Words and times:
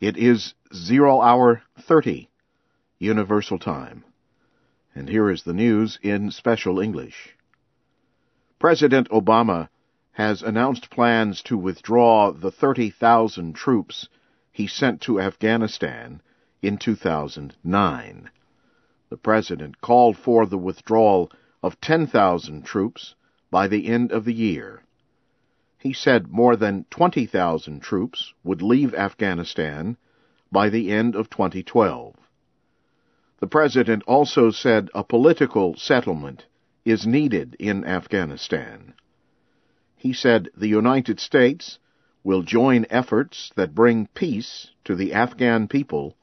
It 0.00 0.18
is 0.18 0.52
0 0.74 1.22
hour 1.22 1.62
30 1.78 2.28
Universal 2.98 3.58
Time. 3.60 4.04
And 4.94 5.08
here 5.08 5.30
is 5.30 5.44
the 5.44 5.54
news 5.54 5.98
in 6.02 6.30
special 6.30 6.78
English. 6.80 7.34
President 8.58 9.08
Obama 9.08 9.70
has 10.12 10.42
announced 10.42 10.90
plans 10.90 11.42
to 11.44 11.56
withdraw 11.56 12.30
the 12.30 12.50
30,000 12.50 13.54
troops 13.54 14.08
he 14.52 14.66
sent 14.66 15.00
to 15.02 15.18
Afghanistan 15.18 16.20
in 16.60 16.76
2009. 16.76 18.30
The 19.08 19.16
president 19.16 19.80
called 19.80 20.18
for 20.18 20.44
the 20.44 20.58
withdrawal 20.58 21.32
of 21.62 21.80
10,000 21.80 22.66
troops 22.66 23.14
by 23.50 23.66
the 23.66 23.86
end 23.86 24.12
of 24.12 24.26
the 24.26 24.34
year. 24.34 24.82
He 25.86 25.92
said 25.92 26.32
more 26.32 26.56
than 26.56 26.84
20,000 26.90 27.78
troops 27.78 28.34
would 28.42 28.60
leave 28.60 28.92
Afghanistan 28.92 29.96
by 30.50 30.68
the 30.68 30.90
end 30.90 31.14
of 31.14 31.30
2012. 31.30 32.16
The 33.38 33.46
president 33.46 34.02
also 34.02 34.50
said 34.50 34.90
a 34.96 35.04
political 35.04 35.76
settlement 35.76 36.46
is 36.84 37.06
needed 37.06 37.54
in 37.60 37.84
Afghanistan. 37.84 38.94
He 39.94 40.12
said 40.12 40.48
the 40.56 40.66
United 40.66 41.20
States 41.20 41.78
will 42.24 42.42
join 42.42 42.84
efforts 42.90 43.52
that 43.54 43.72
bring 43.72 44.08
peace 44.08 44.72
to 44.86 44.96
the 44.96 45.12
Afghan 45.12 45.68
people, 45.68 46.16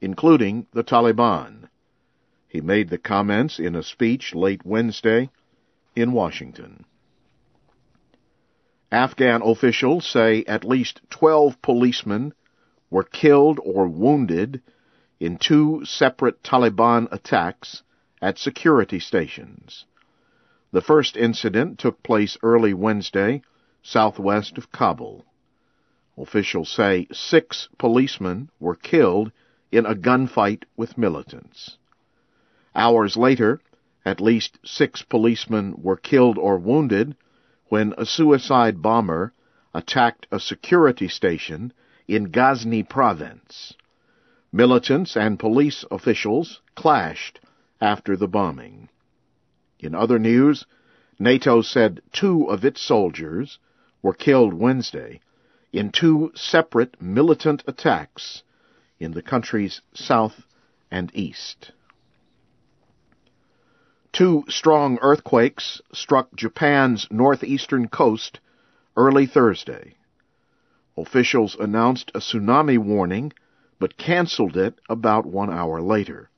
including 0.00 0.68
the 0.70 0.84
Taliban. 0.84 1.68
He 2.46 2.60
made 2.60 2.90
the 2.90 2.98
comments 2.98 3.58
in 3.58 3.74
a 3.74 3.82
speech 3.82 4.36
late 4.36 4.64
Wednesday 4.64 5.30
in 5.96 6.12
Washington. 6.12 6.84
Afghan 8.92 9.40
officials 9.42 10.04
say 10.04 10.42
at 10.48 10.64
least 10.64 11.00
12 11.10 11.62
policemen 11.62 12.32
were 12.90 13.04
killed 13.04 13.60
or 13.62 13.86
wounded 13.86 14.60
in 15.20 15.36
two 15.36 15.84
separate 15.84 16.42
Taliban 16.42 17.06
attacks 17.12 17.84
at 18.20 18.36
security 18.36 18.98
stations. 18.98 19.84
The 20.72 20.80
first 20.80 21.16
incident 21.16 21.78
took 21.78 22.02
place 22.02 22.36
early 22.42 22.74
Wednesday, 22.74 23.42
southwest 23.82 24.58
of 24.58 24.72
Kabul. 24.72 25.24
Officials 26.18 26.68
say 26.68 27.06
six 27.12 27.68
policemen 27.78 28.50
were 28.58 28.74
killed 28.74 29.30
in 29.70 29.86
a 29.86 29.94
gunfight 29.94 30.64
with 30.76 30.98
militants. 30.98 31.78
Hours 32.74 33.16
later, 33.16 33.60
at 34.04 34.20
least 34.20 34.58
six 34.64 35.02
policemen 35.02 35.74
were 35.80 35.96
killed 35.96 36.38
or 36.38 36.58
wounded 36.58 37.16
when 37.70 37.94
a 37.96 38.04
suicide 38.04 38.82
bomber 38.82 39.32
attacked 39.72 40.26
a 40.32 40.40
security 40.40 41.06
station 41.06 41.72
in 42.08 42.24
Ghazni 42.24 42.82
province. 42.82 43.74
Militants 44.52 45.16
and 45.16 45.38
police 45.38 45.84
officials 45.88 46.60
clashed 46.74 47.38
after 47.80 48.16
the 48.16 48.26
bombing. 48.26 48.88
In 49.78 49.94
other 49.94 50.18
news, 50.18 50.66
NATO 51.20 51.62
said 51.62 52.02
two 52.12 52.50
of 52.50 52.64
its 52.64 52.82
soldiers 52.82 53.58
were 54.02 54.14
killed 54.14 54.52
Wednesday 54.52 55.20
in 55.72 55.92
two 55.92 56.32
separate 56.34 57.00
militant 57.00 57.62
attacks 57.68 58.42
in 58.98 59.12
the 59.12 59.22
country's 59.22 59.80
south 59.94 60.42
and 60.90 61.12
east. 61.14 61.70
Two 64.12 64.44
strong 64.48 64.98
earthquakes 65.02 65.80
struck 65.92 66.34
Japan's 66.34 67.06
northeastern 67.12 67.86
coast 67.86 68.40
early 68.96 69.24
Thursday. 69.24 69.94
Officials 70.96 71.54
announced 71.54 72.10
a 72.12 72.18
tsunami 72.18 72.76
warning, 72.76 73.32
but 73.78 73.96
canceled 73.96 74.56
it 74.56 74.80
about 74.88 75.26
one 75.26 75.48
hour 75.48 75.80
later. 75.80 76.28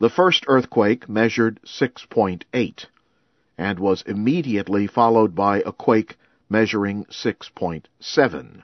The 0.00 0.10
first 0.10 0.44
earthquake 0.48 1.08
measured 1.08 1.60
6.8 1.64 2.86
and 3.56 3.78
was 3.78 4.02
immediately 4.02 4.88
followed 4.88 5.36
by 5.36 5.60
a 5.60 5.72
quake 5.72 6.18
measuring 6.48 7.04
6.7. 7.04 8.62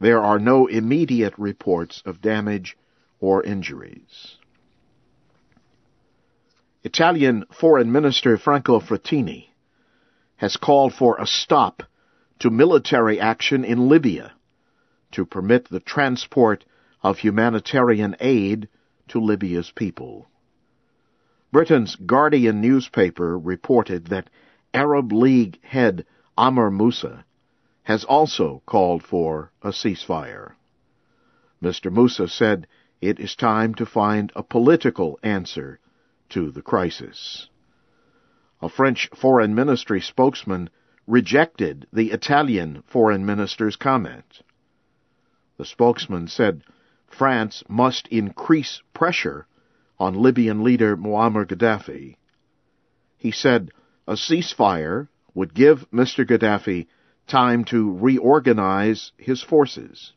There 0.00 0.22
are 0.22 0.38
no 0.38 0.66
immediate 0.66 1.34
reports 1.36 2.02
of 2.06 2.22
damage 2.22 2.78
or 3.20 3.42
injuries. 3.42 4.38
Italian 6.82 7.44
Foreign 7.52 7.92
Minister 7.92 8.38
Franco 8.38 8.80
Frattini 8.80 9.50
has 10.36 10.56
called 10.56 10.94
for 10.94 11.20
a 11.20 11.26
stop 11.26 11.82
to 12.38 12.48
military 12.48 13.20
action 13.20 13.66
in 13.66 13.90
Libya 13.90 14.32
to 15.12 15.26
permit 15.26 15.68
the 15.68 15.80
transport 15.80 16.64
of 17.02 17.18
humanitarian 17.18 18.16
aid 18.18 18.66
to 19.08 19.20
Libya's 19.20 19.70
people. 19.72 20.30
Britain's 21.52 21.96
Guardian 21.96 22.62
newspaper 22.62 23.38
reported 23.38 24.06
that 24.06 24.30
Arab 24.72 25.12
League 25.12 25.62
head 25.62 26.06
Amr 26.38 26.70
Moussa 26.70 27.26
has 27.82 28.04
also 28.04 28.62
called 28.64 29.02
for 29.02 29.52
a 29.60 29.68
ceasefire. 29.68 30.52
Mr. 31.62 31.92
Moussa 31.92 32.26
said 32.26 32.66
it 33.02 33.20
is 33.20 33.36
time 33.36 33.74
to 33.74 33.84
find 33.84 34.32
a 34.34 34.42
political 34.42 35.18
answer 35.22 35.78
to 36.30 36.50
the 36.50 36.62
crisis. 36.62 37.48
A 38.62 38.68
French 38.68 39.08
foreign 39.14 39.54
ministry 39.54 40.00
spokesman 40.00 40.70
rejected 41.06 41.86
the 41.92 42.10
Italian 42.10 42.82
foreign 42.86 43.24
minister's 43.26 43.76
comment. 43.76 44.42
The 45.56 45.64
spokesman 45.64 46.28
said 46.28 46.62
France 47.06 47.64
must 47.68 48.06
increase 48.08 48.82
pressure 48.94 49.46
on 49.98 50.14
Libyan 50.14 50.62
leader 50.62 50.96
Muammar 50.96 51.46
Gaddafi. 51.46 52.16
He 53.18 53.30
said 53.30 53.70
a 54.06 54.14
ceasefire 54.14 55.08
would 55.34 55.54
give 55.54 55.90
Mr. 55.90 56.26
Gaddafi 56.26 56.86
time 57.26 57.64
to 57.66 57.92
reorganize 57.92 59.12
his 59.16 59.42
forces. 59.42 60.12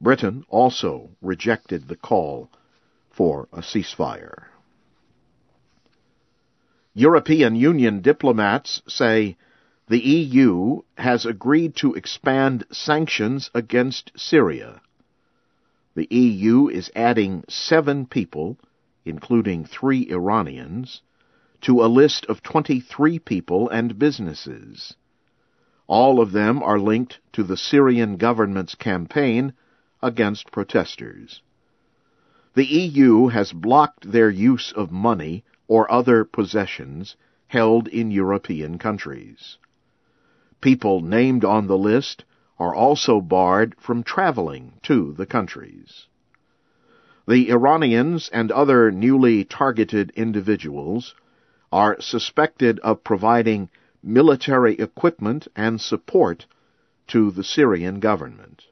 Britain 0.00 0.44
also 0.48 1.10
rejected 1.20 1.86
the 1.86 1.96
call 1.96 2.50
for 3.10 3.48
a 3.52 3.60
ceasefire. 3.60 4.46
European 6.94 7.56
Union 7.56 8.02
diplomats 8.02 8.82
say 8.86 9.36
the 9.88 10.00
EU 10.00 10.82
has 10.98 11.24
agreed 11.24 11.74
to 11.76 11.94
expand 11.94 12.64
sanctions 12.70 13.50
against 13.54 14.12
Syria. 14.14 14.80
The 15.94 16.06
EU 16.10 16.68
is 16.68 16.90
adding 16.94 17.44
seven 17.48 18.06
people, 18.06 18.58
including 19.04 19.64
three 19.64 20.10
Iranians, 20.10 21.00
to 21.62 21.82
a 21.82 21.88
list 21.88 22.26
of 22.26 22.42
23 22.42 23.18
people 23.20 23.68
and 23.70 23.98
businesses. 23.98 24.94
All 25.86 26.20
of 26.20 26.32
them 26.32 26.62
are 26.62 26.78
linked 26.78 27.20
to 27.32 27.42
the 27.42 27.56
Syrian 27.56 28.16
government's 28.16 28.74
campaign 28.74 29.54
against 30.02 30.50
protesters. 30.50 31.40
The 32.54 32.66
EU 32.66 33.28
has 33.28 33.52
blocked 33.52 34.10
their 34.10 34.28
use 34.28 34.72
of 34.72 34.90
money 34.90 35.44
or 35.68 35.90
other 35.90 36.24
possessions 36.24 37.16
held 37.46 37.88
in 37.88 38.10
European 38.10 38.78
countries. 38.78 39.58
People 40.60 41.00
named 41.00 41.44
on 41.44 41.66
the 41.66 41.78
list 41.78 42.24
are 42.58 42.74
also 42.74 43.20
barred 43.20 43.74
from 43.78 44.02
traveling 44.02 44.74
to 44.82 45.12
the 45.14 45.26
countries. 45.26 46.06
The 47.26 47.50
Iranians 47.50 48.30
and 48.32 48.50
other 48.50 48.90
newly 48.90 49.44
targeted 49.44 50.12
individuals 50.16 51.14
are 51.70 52.00
suspected 52.00 52.78
of 52.80 53.04
providing 53.04 53.70
military 54.02 54.74
equipment 54.74 55.48
and 55.54 55.80
support 55.80 56.46
to 57.08 57.30
the 57.30 57.44
Syrian 57.44 58.00
government. 58.00 58.62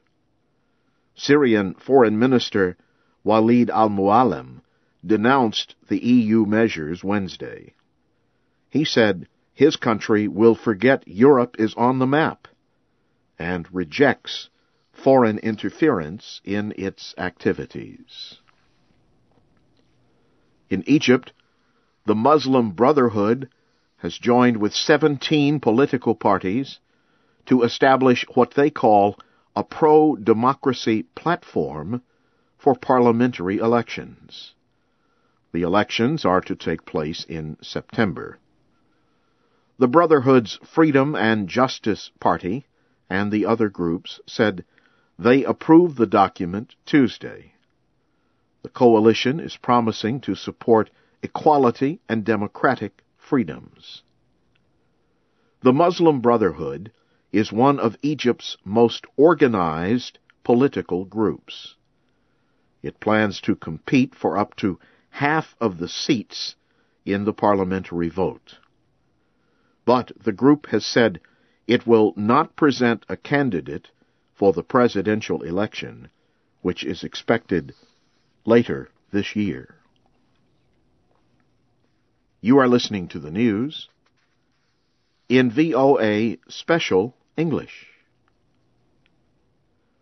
Syrian 1.15 1.73
Foreign 1.75 2.17
Minister 2.17 2.77
Walid 3.23 3.69
al-Muallim 3.69 4.61
denounced 5.05 5.75
the 5.87 5.99
EU 5.99 6.45
measures 6.45 7.03
Wednesday. 7.03 7.73
He 8.69 8.85
said 8.85 9.27
his 9.53 9.75
country 9.75 10.27
will 10.27 10.55
forget 10.55 11.07
Europe 11.07 11.55
is 11.59 11.73
on 11.75 11.99
the 11.99 12.07
map 12.07 12.47
and 13.37 13.67
rejects 13.73 14.49
foreign 14.93 15.39
interference 15.39 16.41
in 16.43 16.73
its 16.77 17.13
activities. 17.17 18.37
In 20.69 20.83
Egypt, 20.87 21.33
the 22.05 22.15
Muslim 22.15 22.71
Brotherhood 22.71 23.49
has 23.97 24.17
joined 24.17 24.57
with 24.57 24.73
17 24.73 25.59
political 25.59 26.15
parties 26.15 26.79
to 27.45 27.63
establish 27.63 28.25
what 28.33 28.53
they 28.55 28.69
call 28.69 29.17
a 29.55 29.63
pro 29.63 30.15
democracy 30.15 31.03
platform 31.15 32.01
for 32.57 32.75
parliamentary 32.75 33.57
elections. 33.57 34.53
The 35.53 35.63
elections 35.63 36.23
are 36.23 36.41
to 36.41 36.55
take 36.55 36.85
place 36.85 37.25
in 37.25 37.57
September. 37.61 38.39
The 39.77 39.87
Brotherhood's 39.87 40.59
Freedom 40.63 41.15
and 41.15 41.49
Justice 41.49 42.11
Party 42.19 42.65
and 43.09 43.31
the 43.31 43.45
other 43.45 43.67
groups 43.67 44.21
said 44.25 44.63
They 45.19 45.43
approved 45.43 45.97
the 45.97 46.07
document 46.07 46.75
Tuesday. 46.85 47.55
The 48.63 48.69
coalition 48.69 49.39
is 49.39 49.57
promising 49.57 50.21
to 50.21 50.35
support 50.35 50.89
equality 51.23 51.99
and 52.07 52.23
democratic 52.23 53.03
freedoms. 53.17 54.03
The 55.61 55.73
Muslim 55.73 56.21
Brotherhood 56.21 56.91
is 57.31 57.51
one 57.51 57.79
of 57.79 57.97
Egypt's 58.01 58.57
most 58.63 59.05
organized 59.17 60.19
political 60.43 61.05
groups. 61.05 61.75
It 62.81 62.99
plans 62.99 63.41
to 63.41 63.55
compete 63.55 64.15
for 64.15 64.37
up 64.37 64.55
to 64.57 64.79
half 65.11 65.55
of 65.61 65.77
the 65.77 65.87
seats 65.87 66.55
in 67.05 67.25
the 67.25 67.33
parliamentary 67.33 68.09
vote. 68.09 68.57
But 69.85 70.11
the 70.23 70.31
group 70.31 70.67
has 70.67 70.85
said 70.85 71.19
it 71.67 71.85
will 71.85 72.13
not 72.15 72.55
present 72.55 73.05
a 73.07 73.17
candidate 73.17 73.89
for 74.33 74.53
the 74.53 74.63
presidential 74.63 75.43
election, 75.43 76.09
which 76.61 76.83
is 76.83 77.03
expected 77.03 77.73
later 78.45 78.89
this 79.11 79.35
year. 79.35 79.75
You 82.41 82.57
are 82.57 82.67
listening 82.67 83.07
to 83.09 83.19
the 83.19 83.31
news 83.31 83.87
in 85.29 85.51
VOA 85.51 86.37
Special 86.47 87.15
English. 87.37 87.87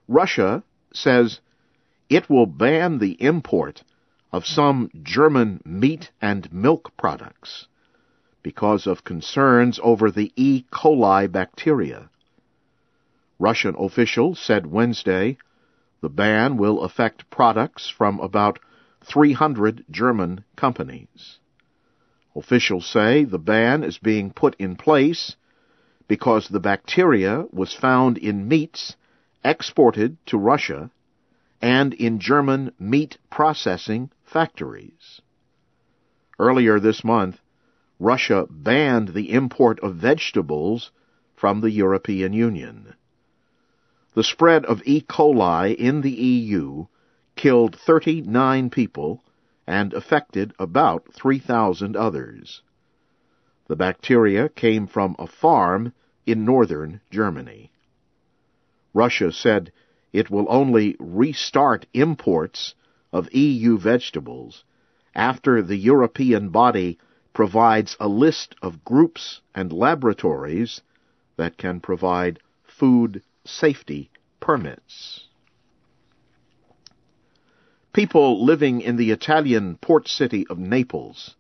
Russia 0.08 0.64
says 0.94 1.40
it 2.10 2.30
will 2.30 2.46
ban 2.46 3.00
the 3.00 3.22
import 3.22 3.84
of 4.32 4.46
some 4.46 4.90
German 5.02 5.62
meat 5.66 6.12
and 6.22 6.52
milk 6.54 6.96
products 6.98 7.68
because 8.44 8.88
of 8.88 9.04
concerns 9.04 9.80
over 9.84 10.12
the 10.12 10.32
E. 10.36 10.66
coli 10.72 11.32
bacteria. 11.32 12.10
Russian 13.40 13.76
officials 13.78 14.40
said 14.40 14.68
Wednesday 14.68 15.38
the 16.02 16.10
ban 16.10 16.58
will 16.58 16.82
affect 16.82 17.30
products 17.30 17.90
from 17.90 18.20
about 18.20 18.60
300 19.04 19.86
German 19.90 20.44
companies. 20.56 21.40
Officials 22.36 22.86
say 22.86 23.24
the 23.24 23.40
ban 23.40 23.84
is 23.84 23.98
being 23.98 24.32
put 24.32 24.56
in 24.60 24.76
place 24.76 25.36
because 26.08 26.48
the 26.48 26.60
bacteria 26.60 27.46
was 27.52 27.74
found 27.74 28.18
in 28.18 28.48
meats 28.48 28.96
exported 29.44 30.18
to 30.26 30.38
Russia 30.38 30.90
and 31.62 31.94
in 31.94 32.20
German 32.20 32.72
meat 32.80 33.18
processing 33.30 34.10
factories. 34.30 35.22
Earlier 36.38 36.80
this 36.80 37.04
month, 37.04 37.42
Russia 38.00 38.48
banned 38.50 39.10
the 39.10 39.32
import 39.32 39.80
of 39.82 39.96
vegetables 39.96 40.92
from 41.36 41.62
the 41.62 41.72
European 41.72 42.34
Union. 42.34 42.94
The 44.14 44.24
spread 44.24 44.66
of 44.66 44.82
E. 44.86 45.02
coli 45.02 45.76
in 45.76 46.02
the 46.02 46.12
EU 46.12 46.86
killed 47.36 47.76
39 47.76 48.70
people 48.70 49.24
and 49.68 49.94
affected 49.94 50.54
about 50.60 51.14
3,000 51.14 51.96
others. 51.96 52.62
The 53.68 53.76
bacteria 53.76 54.50
came 54.50 54.88
from 54.88 55.16
a 55.20 55.28
farm 55.28 55.94
in 56.26 56.46
northern 56.46 57.02
Germany. 57.12 57.72
Russia 58.94 59.32
said 59.32 59.72
it 60.12 60.30
will 60.30 60.48
only 60.50 60.96
restart 61.00 61.86
imports 61.94 62.74
of 63.12 63.34
EU 63.34 63.78
vegetables 63.78 64.64
after 65.16 65.62
the 65.62 65.78
European 65.78 66.50
body 66.50 66.98
provides 67.34 67.96
a 68.00 68.08
list 68.08 68.56
of 68.62 68.84
groups 68.84 69.42
and 69.56 69.72
laboratories 69.72 70.82
that 71.38 71.58
can 71.58 71.80
provide 71.80 72.40
food 72.64 73.22
safety 73.46 74.10
permits. 74.40 75.26
People 77.94 78.46
living 78.46 78.82
in 78.82 78.98
the 78.98 79.12
Italian 79.12 79.76
port 79.78 80.08
city 80.08 80.46
of 80.48 80.60
Naples 80.60 81.36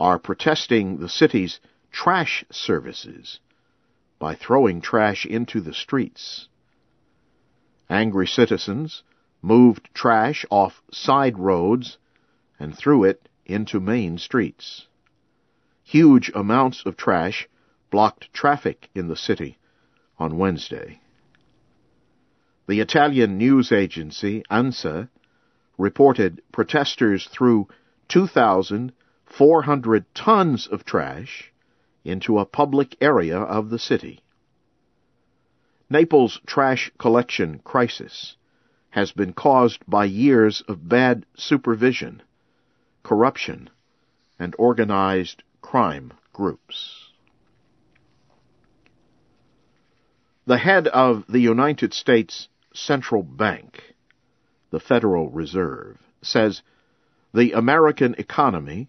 are 0.00 0.18
protesting 0.18 0.98
the 0.98 1.08
city's 1.08 1.60
trash 1.90 2.44
services 2.50 3.40
by 4.18 4.34
throwing 4.34 4.80
trash 4.80 5.26
into 5.26 5.60
the 5.60 5.74
streets. 5.74 6.48
Angry 7.90 8.26
citizens 8.26 9.02
moved 9.42 9.88
trash 9.94 10.44
off 10.50 10.82
side 10.90 11.38
roads 11.38 11.98
and 12.58 12.76
threw 12.76 13.04
it 13.04 13.28
into 13.46 13.80
main 13.80 14.18
streets. 14.18 14.86
Huge 15.84 16.30
amounts 16.34 16.84
of 16.84 16.96
trash 16.96 17.48
blocked 17.90 18.32
traffic 18.32 18.90
in 18.94 19.08
the 19.08 19.16
city 19.16 19.58
on 20.18 20.36
Wednesday. 20.36 21.00
The 22.66 22.80
Italian 22.80 23.38
news 23.38 23.72
agency 23.72 24.42
ANSA 24.50 25.08
reported 25.78 26.42
protesters 26.52 27.26
threw 27.26 27.68
2,400 28.08 30.14
tons 30.14 30.66
of 30.66 30.84
trash 30.84 31.52
into 32.04 32.38
a 32.38 32.44
public 32.44 32.96
area 33.00 33.38
of 33.38 33.70
the 33.70 33.78
city. 33.78 34.20
Naples' 35.88 36.40
trash 36.44 36.90
collection 36.98 37.60
crisis 37.60 38.36
has 38.98 39.12
been 39.12 39.32
caused 39.32 39.78
by 39.86 40.04
years 40.04 40.60
of 40.66 40.88
bad 40.88 41.24
supervision, 41.36 42.20
corruption, 43.04 43.70
and 44.40 44.56
organized 44.58 45.44
crime 45.60 46.12
groups. 46.32 47.12
The 50.46 50.58
head 50.58 50.88
of 50.88 51.24
the 51.28 51.38
United 51.38 51.94
States 51.94 52.48
Central 52.74 53.22
Bank, 53.22 53.94
the 54.70 54.80
Federal 54.80 55.30
Reserve, 55.30 55.98
says 56.20 56.62
the 57.32 57.52
American 57.52 58.16
economy 58.18 58.88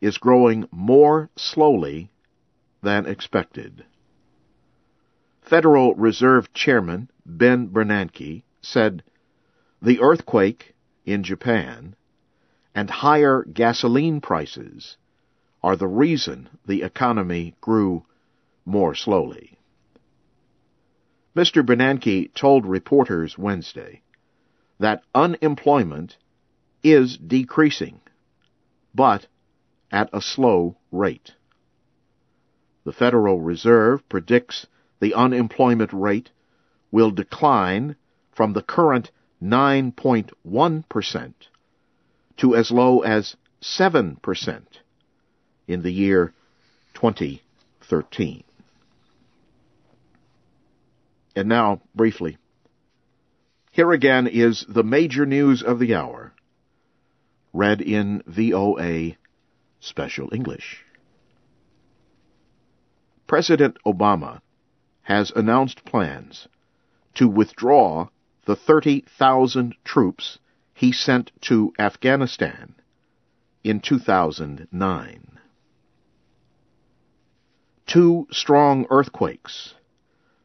is 0.00 0.18
growing 0.18 0.68
more 0.70 1.30
slowly 1.34 2.10
than 2.80 3.06
expected. 3.06 3.84
Federal 5.42 5.96
Reserve 5.96 6.52
Chairman 6.52 7.10
Ben 7.26 7.66
Bernanke 7.66 8.44
said 8.62 9.02
the 9.80 10.00
earthquake 10.00 10.74
in 11.04 11.22
Japan 11.22 11.94
and 12.74 12.90
higher 12.90 13.44
gasoline 13.44 14.20
prices 14.20 14.96
are 15.62 15.76
the 15.76 15.88
reason 15.88 16.48
the 16.66 16.82
economy 16.82 17.54
grew 17.60 18.04
more 18.64 18.94
slowly. 18.94 19.58
Mr. 21.34 21.64
Bernanke 21.64 22.32
told 22.34 22.66
reporters 22.66 23.38
Wednesday 23.38 24.02
that 24.78 25.02
unemployment 25.14 26.16
is 26.82 27.16
decreasing, 27.16 28.00
but 28.94 29.26
at 29.90 30.10
a 30.12 30.20
slow 30.20 30.76
rate. 30.92 31.34
The 32.84 32.92
Federal 32.92 33.40
Reserve 33.40 34.08
predicts 34.08 34.66
the 35.00 35.14
unemployment 35.14 35.92
rate 35.92 36.30
will 36.90 37.10
decline 37.10 37.96
from 38.32 38.52
the 38.52 38.62
current 38.62 39.10
9.1% 39.42 41.34
to 42.38 42.56
as 42.56 42.70
low 42.70 43.00
as 43.00 43.36
7% 43.62 44.62
in 45.66 45.82
the 45.82 45.92
year 45.92 46.32
2013. 46.94 48.44
And 51.36 51.48
now, 51.48 51.80
briefly, 51.94 52.38
here 53.70 53.92
again 53.92 54.26
is 54.26 54.64
the 54.68 54.82
major 54.82 55.24
news 55.24 55.62
of 55.62 55.78
the 55.78 55.94
hour, 55.94 56.32
read 57.52 57.80
in 57.80 58.22
VOA 58.26 59.16
Special 59.80 60.28
English. 60.34 60.84
President 63.28 63.76
Obama 63.86 64.40
has 65.02 65.30
announced 65.30 65.84
plans 65.84 66.48
to 67.14 67.28
withdraw 67.28 68.08
the 68.48 68.56
30,000 68.56 69.74
troops 69.84 70.38
he 70.72 70.90
sent 70.90 71.30
to 71.38 71.70
Afghanistan 71.78 72.74
in 73.62 73.78
2009. 73.78 75.38
Two 77.86 78.26
strong 78.30 78.86
earthquakes 78.88 79.74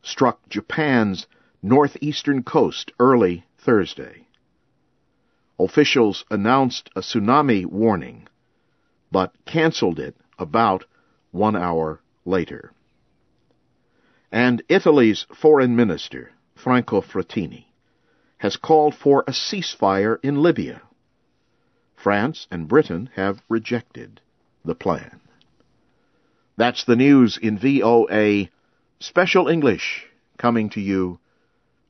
struck 0.01 0.49
Japan's 0.49 1.27
northeastern 1.61 2.43
coast 2.43 2.91
early 2.99 3.45
Thursday. 3.57 4.27
Officials 5.57 6.25
announced 6.29 6.89
a 6.97 6.99
tsunami 6.99 7.65
warning, 7.65 8.27
but 9.13 9.31
canceled 9.45 9.97
it 9.97 10.17
about 10.37 10.83
one 11.31 11.55
hour 11.55 12.01
later 12.25 12.73
and 14.29 14.61
Italy's 14.67 15.25
foreign 15.33 15.73
minister, 15.77 16.31
Franco 16.55 16.99
Frattini, 16.99 17.67
has 18.43 18.57
called 18.57 18.93
for 18.93 19.23
a 19.25 19.31
ceasefire 19.31 20.17
in 20.21 20.43
Libya. 20.43 20.81
France 21.95 22.45
and 22.51 22.67
Britain 22.67 23.09
have 23.15 23.41
rejected 23.47 24.19
the 24.65 24.75
plan. 24.75 25.21
That's 26.57 26.83
the 26.83 26.97
news 26.97 27.39
in 27.41 27.57
VOA 27.57 28.49
Special 28.99 29.47
English 29.47 30.07
coming 30.37 30.69
to 30.71 30.81
you 30.81 31.19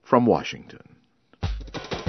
from 0.04 0.28
Washington. 0.28 0.96